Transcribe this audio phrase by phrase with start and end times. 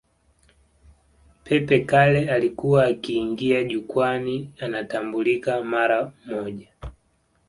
[1.43, 6.67] Pepe Kalle alikuwa akiingia jukwani anatambulika mara moja